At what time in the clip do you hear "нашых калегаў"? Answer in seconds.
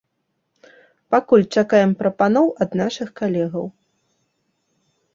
2.83-3.65